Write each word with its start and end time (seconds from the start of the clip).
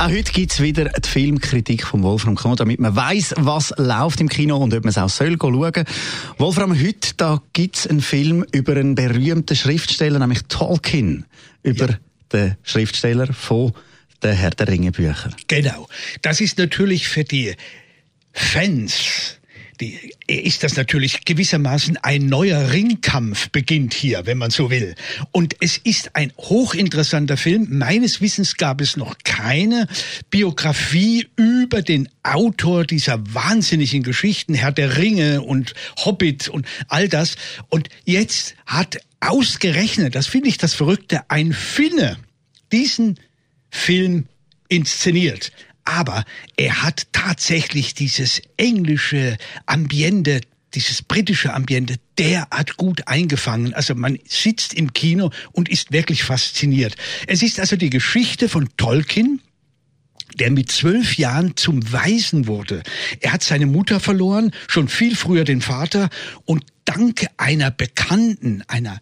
Auch 0.00 0.08
heute 0.08 0.32
gibt 0.32 0.52
es 0.52 0.62
wieder 0.62 0.86
die 0.86 1.06
Filmkritik 1.06 1.86
von 1.86 2.02
Wolfram 2.02 2.34
Knorr, 2.34 2.56
damit 2.56 2.80
man 2.80 2.96
weiß, 2.96 3.34
was 3.36 3.74
läuft 3.76 4.22
im 4.22 4.30
Kino 4.30 4.56
und 4.56 4.72
ob 4.72 4.82
man 4.82 4.88
es 4.88 4.96
auch 4.96 5.10
soll 5.10 5.36
schauen. 5.38 5.84
Wolfram, 6.38 6.72
heute 6.72 7.12
da 7.18 7.42
gibt 7.52 7.76
es 7.76 7.86
einen 7.86 8.00
Film 8.00 8.46
über 8.50 8.72
einen 8.76 8.94
berühmten 8.94 9.54
Schriftsteller, 9.54 10.18
nämlich 10.18 10.44
Tolkien, 10.48 11.26
über 11.62 11.90
ja. 11.90 11.98
den 12.32 12.56
Schriftsteller 12.62 13.30
von 13.34 13.74
der 14.22 14.32
Herr 14.32 14.52
der 14.52 14.68
Ringe 14.68 14.90
Bücher. 14.90 15.32
Genau. 15.48 15.86
Das 16.22 16.40
ist 16.40 16.56
natürlich 16.56 17.06
für 17.06 17.24
die 17.24 17.54
Fans 18.32 19.38
die, 19.80 20.14
ist 20.26 20.62
das 20.62 20.76
natürlich 20.76 21.24
gewissermaßen 21.24 21.96
ein 21.98 22.26
neuer 22.26 22.72
Ringkampf 22.72 23.50
beginnt 23.50 23.94
hier, 23.94 24.26
wenn 24.26 24.38
man 24.38 24.50
so 24.50 24.70
will. 24.70 24.94
Und 25.32 25.56
es 25.60 25.78
ist 25.78 26.14
ein 26.14 26.32
hochinteressanter 26.36 27.36
Film. 27.36 27.66
Meines 27.70 28.20
Wissens 28.20 28.56
gab 28.56 28.80
es 28.80 28.96
noch 28.96 29.16
keine 29.24 29.86
Biografie 30.30 31.28
über 31.36 31.82
den 31.82 32.08
Autor 32.22 32.84
dieser 32.84 33.22
wahnsinnigen 33.34 34.02
Geschichten, 34.02 34.54
Herr 34.54 34.72
der 34.72 34.98
Ringe 34.98 35.42
und 35.42 35.74
Hobbit 36.04 36.48
und 36.48 36.66
all 36.88 37.08
das. 37.08 37.36
Und 37.68 37.88
jetzt 38.04 38.54
hat 38.66 38.98
ausgerechnet, 39.20 40.14
das 40.14 40.26
finde 40.26 40.48
ich 40.48 40.58
das 40.58 40.74
Verrückte, 40.74 41.22
ein 41.28 41.52
Finne 41.52 42.18
diesen 42.72 43.18
Film 43.70 44.26
inszeniert 44.68 45.52
aber 45.84 46.24
er 46.56 46.82
hat 46.82 47.08
tatsächlich 47.12 47.94
dieses 47.94 48.42
englische 48.56 49.36
Ambiente 49.66 50.40
dieses 50.74 51.02
britische 51.02 51.52
Ambiente 51.52 51.96
derart 52.18 52.76
gut 52.76 53.08
eingefangen. 53.08 53.74
Also 53.74 53.94
man 53.94 54.18
sitzt 54.28 54.74
im 54.74 54.92
Kino 54.92 55.30
und 55.52 55.68
ist 55.68 55.92
wirklich 55.92 56.22
fasziniert. 56.22 56.96
Es 57.26 57.42
ist 57.42 57.58
also 57.58 57.76
die 57.76 57.90
Geschichte 57.90 58.48
von 58.48 58.68
Tolkien, 58.76 59.40
der 60.38 60.50
mit 60.50 60.70
zwölf 60.70 61.16
Jahren 61.16 61.56
zum 61.56 61.92
Waisen 61.92 62.46
wurde. 62.46 62.82
Er 63.20 63.32
hat 63.32 63.42
seine 63.42 63.66
Mutter 63.66 64.00
verloren, 64.00 64.52
schon 64.68 64.88
viel 64.88 65.16
früher 65.16 65.44
den 65.44 65.60
Vater 65.60 66.08
und 66.44 66.64
dank 66.84 67.26
einer 67.36 67.70
Bekannten, 67.70 68.62
einer 68.68 69.00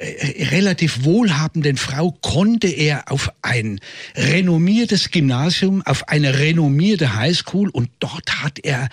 relativ 0.00 1.04
wohlhabenden 1.04 1.76
Frau 1.76 2.10
konnte 2.10 2.68
er 2.68 3.10
auf 3.12 3.30
ein 3.42 3.80
renommiertes 4.16 5.10
Gymnasium, 5.10 5.82
auf 5.82 6.08
eine 6.08 6.38
renommierte 6.38 7.14
Highschool 7.14 7.68
und 7.68 7.90
dort 8.00 8.42
hat 8.42 8.58
er 8.58 8.88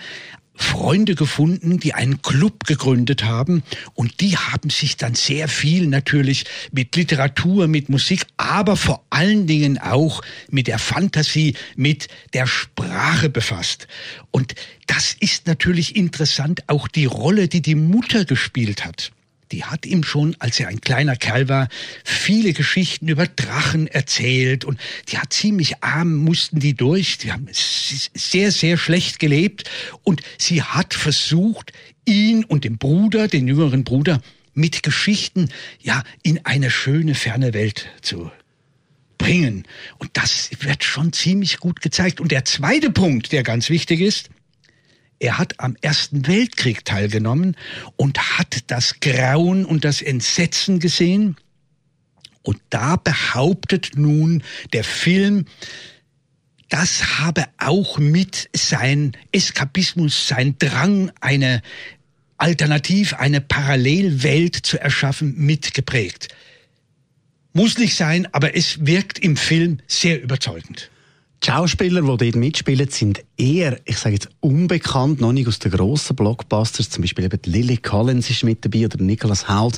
Freunde 0.54 1.14
gefunden, 1.14 1.80
die 1.80 1.94
einen 1.94 2.22
Club 2.22 2.66
gegründet 2.66 3.24
haben 3.24 3.62
und 3.94 4.20
die 4.20 4.36
haben 4.36 4.70
sich 4.70 4.96
dann 4.96 5.14
sehr 5.14 5.48
viel 5.48 5.88
natürlich 5.88 6.44
mit 6.70 6.94
Literatur, 6.94 7.66
mit 7.66 7.88
Musik, 7.88 8.26
aber 8.36 8.76
vor 8.76 9.04
allen 9.10 9.46
Dingen 9.46 9.78
auch 9.78 10.22
mit 10.50 10.68
der 10.68 10.78
Fantasie, 10.78 11.56
mit 11.74 12.08
der 12.32 12.46
Sprache 12.46 13.28
befasst. 13.28 13.88
Und 14.30 14.54
das 14.86 15.16
ist 15.18 15.46
natürlich 15.46 15.96
interessant, 15.96 16.62
auch 16.68 16.86
die 16.86 17.06
Rolle, 17.06 17.48
die 17.48 17.62
die 17.62 17.74
Mutter 17.74 18.24
gespielt 18.24 18.84
hat 18.84 19.10
die 19.52 19.64
hat 19.64 19.86
ihm 19.86 20.02
schon, 20.02 20.34
als 20.38 20.58
er 20.58 20.68
ein 20.68 20.80
kleiner 20.80 21.14
Kerl 21.14 21.48
war, 21.48 21.68
viele 22.04 22.54
Geschichten 22.54 23.08
über 23.08 23.26
Drachen 23.26 23.86
erzählt 23.86 24.64
und 24.64 24.80
die 25.08 25.18
hat 25.18 25.32
ziemlich 25.32 25.82
arm, 25.82 26.16
mussten 26.16 26.58
die 26.58 26.74
durch, 26.74 27.18
die 27.18 27.32
haben 27.32 27.46
sehr, 27.52 28.50
sehr 28.50 28.78
schlecht 28.78 29.18
gelebt 29.18 29.70
und 30.02 30.22
sie 30.38 30.62
hat 30.62 30.94
versucht, 30.94 31.72
ihn 32.06 32.44
und 32.44 32.64
den 32.64 32.78
Bruder, 32.78 33.28
den 33.28 33.46
jüngeren 33.46 33.84
Bruder, 33.84 34.20
mit 34.54 34.82
Geschichten, 34.82 35.48
ja, 35.80 36.02
in 36.22 36.44
eine 36.44 36.70
schöne, 36.70 37.14
ferne 37.14 37.54
Welt 37.54 37.88
zu 38.00 38.30
bringen. 39.18 39.64
Und 39.98 40.10
das 40.14 40.50
wird 40.60 40.84
schon 40.84 41.12
ziemlich 41.12 41.58
gut 41.58 41.80
gezeigt. 41.80 42.20
Und 42.20 42.32
der 42.32 42.44
zweite 42.44 42.90
Punkt, 42.90 43.32
der 43.32 43.44
ganz 43.44 43.70
wichtig 43.70 44.00
ist, 44.00 44.30
er 45.22 45.38
hat 45.38 45.60
am 45.60 45.76
Ersten 45.80 46.26
Weltkrieg 46.26 46.84
teilgenommen 46.84 47.56
und 47.96 48.38
hat 48.38 48.64
das 48.66 48.98
Grauen 48.98 49.64
und 49.64 49.84
das 49.84 50.02
Entsetzen 50.02 50.80
gesehen. 50.80 51.36
Und 52.42 52.60
da 52.70 52.96
behauptet 52.96 53.92
nun 53.94 54.42
der 54.72 54.82
Film, 54.82 55.46
das 56.68 57.20
habe 57.20 57.44
auch 57.58 57.98
mit 57.98 58.50
sein 58.52 59.12
Eskapismus, 59.30 60.26
sein 60.26 60.56
Drang, 60.58 61.12
eine 61.20 61.62
Alternativ, 62.36 63.14
eine 63.14 63.40
Parallelwelt 63.40 64.56
zu 64.56 64.80
erschaffen, 64.80 65.34
mitgeprägt. 65.36 66.34
Muss 67.52 67.78
nicht 67.78 67.94
sein, 67.94 68.26
aber 68.32 68.56
es 68.56 68.86
wirkt 68.86 69.20
im 69.20 69.36
Film 69.36 69.78
sehr 69.86 70.20
überzeugend. 70.20 70.90
Die 71.44 71.50
Schauspieler, 71.50 72.02
die 72.02 72.06
dort 72.06 72.36
mitspielen, 72.36 72.88
sind 72.88 73.24
eher, 73.36 73.80
ich 73.84 73.98
sage 73.98 74.14
jetzt, 74.14 74.28
unbekannt, 74.38 75.20
noch 75.20 75.32
nicht 75.32 75.48
aus 75.48 75.58
den 75.58 75.72
grossen 75.72 76.14
Blockbusters. 76.14 76.88
Zum 76.88 77.02
Beispiel 77.02 77.24
eben 77.24 77.40
Lily 77.46 77.78
Collins 77.78 78.30
ist 78.30 78.44
mit 78.44 78.64
dabei 78.64 78.84
oder 78.84 79.02
Nicholas 79.02 79.48
Hoult. 79.48 79.76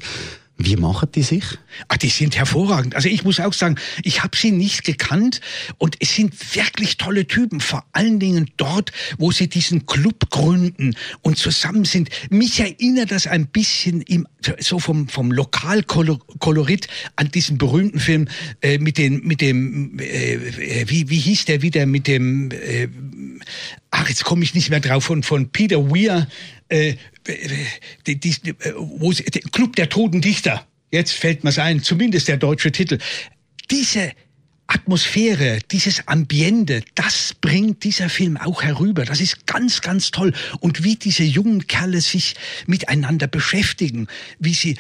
Wie 0.57 0.77
machen 0.77 1.09
die 1.13 1.23
sich? 1.23 1.45
Ah, 1.89 1.97
die 1.97 2.09
sind 2.09 2.37
hervorragend. 2.37 2.95
Also 2.95 3.09
ich 3.09 3.25
muss 3.25 3.41
auch 3.41 3.53
sagen, 3.53 3.75
ich 4.05 4.23
habe 4.23 4.37
sie 4.37 4.53
nicht 4.53 4.85
gekannt 4.85 5.41
und 5.79 5.97
es 5.99 6.15
sind 6.15 6.55
wirklich 6.55 6.97
tolle 6.97 7.27
Typen. 7.27 7.61
Vor 7.61 7.85
allen 7.93 8.21
Dingen 8.21 8.49
dort, 8.57 8.93
wo 9.19 9.33
sie 9.33 9.49
diesen 9.49 9.85
Club 9.87 10.31
gründen 10.31 10.95
und 11.23 11.39
zusammen 11.39 11.85
sind. 11.85 12.09
Mich 12.31 12.61
erinnert 12.61 13.11
das 13.11 13.27
ein 13.27 13.49
bisschen 13.49 14.01
im, 14.03 14.29
so 14.61 14.79
vom, 14.79 15.09
vom 15.09 15.33
Lokalkolorit 15.33 16.87
an 17.17 17.33
diesen 17.33 17.59
berühmten 17.59 17.99
Film 17.99 18.29
äh, 18.61 18.79
mit, 18.79 18.97
den, 18.97 19.27
mit 19.27 19.41
dem, 19.41 19.99
äh, 19.99 20.35
äh, 20.35 20.85
wie, 20.89 21.11
wie 21.11 21.19
hieß 21.19 21.47
der 21.47 21.63
wieder, 21.63 21.85
mit 21.87 22.07
dem, 22.07 22.53
äh, 22.53 22.87
ach, 23.95 24.09
jetzt 24.09 24.25
komme 24.25 24.43
ich 24.43 24.55
nicht 24.55 24.71
mehr 24.71 24.81
drauf, 24.81 25.05
von, 25.05 25.23
von 25.23 25.51
Peter 25.51 25.89
Weir, 25.91 26.27
äh, 26.69 26.95
die, 28.07 28.19
die, 28.19 28.35
wo 28.77 29.13
sie, 29.13 29.25
der 29.25 29.43
Club 29.43 29.77
der 29.77 29.89
Toten 29.89 30.21
Dichter. 30.21 30.67
Jetzt 30.91 31.13
fällt 31.13 31.45
mir's 31.45 31.59
ein, 31.59 31.83
zumindest 31.83 32.29
der 32.29 32.37
deutsche 32.37 32.73
Titel. 32.73 32.99
Diese 33.71 34.13
Atmosphäre, 34.67 35.61
dieses 35.71 36.09
Ambiente, 36.09 36.83
das 36.95 37.35
bringt 37.41 37.85
dieser 37.85 38.09
Film 38.09 38.37
auch 38.37 38.63
herüber. 38.63 39.05
Das 39.05 39.21
ist 39.21 39.47
ganz, 39.47 39.81
ganz 39.81 40.11
toll. 40.11 40.33
Und 40.61 40.83
wie 40.83 40.97
diese 40.97 41.23
jungen 41.23 41.67
Kerle 41.67 42.01
sich 42.01 42.35
miteinander 42.67 43.29
beschäftigen, 43.29 44.09
wie 44.41 44.55
sie 44.55 44.77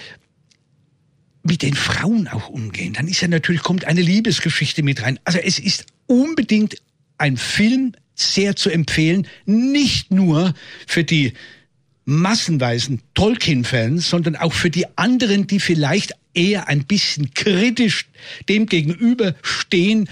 mit 1.45 1.63
den 1.63 1.75
Frauen 1.75 2.27
auch 2.27 2.49
umgehen. 2.49 2.95
Dann 2.95 3.07
ist 3.07 3.21
ja 3.21 3.29
natürlich, 3.29 3.63
kommt 3.63 3.85
eine 3.85 4.01
Liebesgeschichte 4.01 4.83
mit 4.83 5.03
rein. 5.03 5.21
Also 5.25 5.39
es 5.39 5.59
ist 5.59 5.87
unbedingt 6.07 6.77
ein 7.19 7.37
Film 7.37 7.95
sehr 8.15 8.57
zu 8.57 8.71
empfehlen, 8.71 9.27
nicht 9.45 10.11
nur 10.11 10.55
für 10.87 11.05
die 11.05 11.33
massenweisen 12.05 13.01
Tolkien-Fans, 13.15 14.09
sondern 14.09 14.37
auch 14.37 14.53
für 14.53 14.71
die 14.71 14.87
anderen, 14.97 15.47
die 15.47 15.61
vielleicht 15.61 16.13
eher 16.35 16.69
ein 16.69 16.85
bisschen 16.85 17.33
kritisch 17.35 18.07
dem 18.49 18.67
gegenüber 18.67 19.35
stehen. 19.43 20.09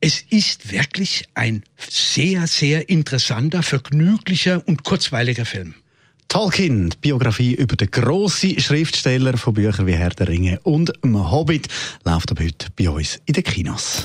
Es 0.00 0.24
ist 0.30 0.72
wirklich 0.72 1.28
ein 1.34 1.62
sehr, 1.76 2.46
sehr 2.46 2.88
interessanter, 2.88 3.62
vergnüglicher 3.62 4.66
und 4.66 4.82
kurzweiliger 4.82 5.44
Film. 5.44 5.74
Tolkien, 6.28 6.94
Biografie 7.00 7.54
über 7.54 7.76
den 7.76 7.90
grossen 7.90 8.58
Schriftsteller 8.60 9.36
von 9.36 9.54
Büchern 9.54 9.86
wie 9.86 9.94
Herr 9.94 10.10
der 10.10 10.28
Ringe 10.28 10.60
und 10.62 10.92
dem 11.04 11.30
Hobbit, 11.30 11.66
läuft 12.04 12.30
ab 12.30 12.38
heute 12.40 12.68
bei 12.76 12.88
uns 12.88 13.20
in 13.26 13.34
den 13.34 13.42
Kinos. 13.42 14.04